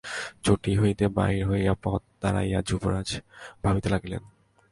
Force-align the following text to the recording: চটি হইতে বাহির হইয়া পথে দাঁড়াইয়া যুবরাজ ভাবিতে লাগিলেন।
চটি 0.43 0.71
হইতে 0.77 1.05
বাহির 1.07 1.41
হইয়া 1.49 1.73
পথে 1.83 2.09
দাঁড়াইয়া 2.21 2.59
যুবরাজ 2.67 3.09
ভাবিতে 3.63 3.87
লাগিলেন। 3.89 4.23